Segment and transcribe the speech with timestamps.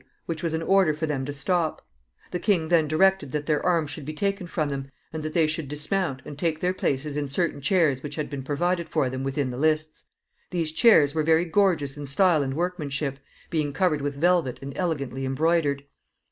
[0.25, 1.85] which was an order for them to stop.
[2.31, 5.45] The king then directed that their arms should be taken from them, and that they
[5.45, 9.23] should dismount, and take their places in certain chairs which had been provided for them
[9.23, 10.05] within the lists.
[10.49, 13.19] These chairs were very gorgeous in style and workmanship,
[13.51, 15.83] being covered with velvet, and elegantly embroidered.